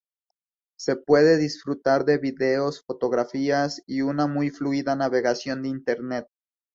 Se 0.79 0.95
puede 0.95 1.37
disfrutar 1.37 2.05
de 2.05 2.17
vídeos, 2.17 2.81
fotografías, 2.81 3.83
y 3.85 4.01
una 4.01 4.25
muy 4.25 4.49
fluida 4.49 4.95
navegación 4.95 5.61
de 5.61 5.67
Internet. 5.69 6.27